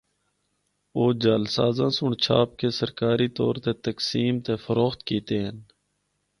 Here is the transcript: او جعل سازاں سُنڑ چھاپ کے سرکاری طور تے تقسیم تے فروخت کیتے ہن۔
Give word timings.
او 0.97 1.03
جعل 1.21 1.43
سازاں 1.55 1.89
سُنڑ 1.97 2.13
چھاپ 2.23 2.49
کے 2.59 2.69
سرکاری 2.79 3.27
طور 3.37 3.53
تے 3.63 3.71
تقسیم 3.87 4.33
تے 4.45 4.53
فروخت 4.65 4.99
کیتے 5.07 5.35
ہن۔ 5.45 5.57